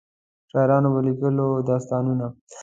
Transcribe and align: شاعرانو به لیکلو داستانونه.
شاعرانو 0.51 0.89
به 0.93 1.01
لیکلو 1.07 1.47
داستانونه. 1.69 2.27